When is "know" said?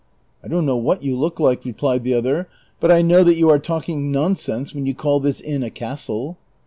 0.65-0.77, 3.03-3.23